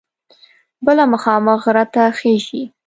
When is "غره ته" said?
1.65-2.03